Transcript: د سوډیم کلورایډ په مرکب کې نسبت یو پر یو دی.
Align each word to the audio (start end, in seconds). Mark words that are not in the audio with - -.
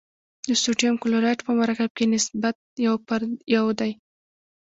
د 0.47 0.49
سوډیم 0.61 0.95
کلورایډ 1.03 1.39
په 1.47 1.51
مرکب 1.59 1.89
کې 1.97 2.05
نسبت 2.15 2.55
یو 2.87 2.95
پر 3.07 3.19
یو 3.55 3.65
دی. 3.79 3.91